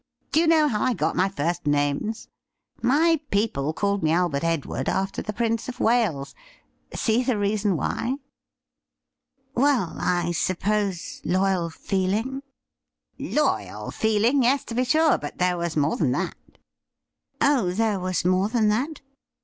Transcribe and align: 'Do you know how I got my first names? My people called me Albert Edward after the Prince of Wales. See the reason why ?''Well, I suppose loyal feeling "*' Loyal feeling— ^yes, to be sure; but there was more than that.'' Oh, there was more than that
'Do 0.31 0.39
you 0.39 0.47
know 0.47 0.67
how 0.67 0.81
I 0.81 0.95
got 0.95 1.15
my 1.15 1.29
first 1.29 1.67
names? 1.67 2.27
My 2.81 3.19
people 3.29 3.71
called 3.71 4.01
me 4.01 4.11
Albert 4.11 4.43
Edward 4.43 4.89
after 4.89 5.21
the 5.21 5.31
Prince 5.31 5.69
of 5.69 5.79
Wales. 5.79 6.33
See 6.91 7.21
the 7.21 7.37
reason 7.37 7.77
why 7.77 8.15
?''Well, 9.55 9.97
I 9.99 10.31
suppose 10.31 11.21
loyal 11.23 11.69
feeling 11.69 12.41
"*' 12.77 12.97
Loyal 13.35 13.91
feeling— 13.91 14.41
^yes, 14.41 14.65
to 14.65 14.73
be 14.73 14.85
sure; 14.85 15.19
but 15.19 15.37
there 15.37 15.55
was 15.57 15.77
more 15.77 15.97
than 15.97 16.13
that.'' 16.13 16.57
Oh, 17.39 17.69
there 17.71 17.99
was 17.99 18.25
more 18.25 18.49
than 18.49 18.69
that 18.69 19.01